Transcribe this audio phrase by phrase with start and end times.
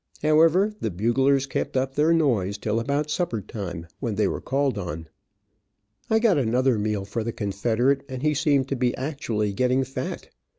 [0.23, 4.75] However the buglers kept up their noise till about supper time, when they were called
[4.79, 5.07] on.
[6.09, 10.29] I got another meal for the confederate, and he seemed to be actually getting fat.